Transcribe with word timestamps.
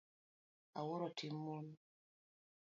Awuoro 0.79 1.07
tim 1.17 1.35
mon. 1.45 1.65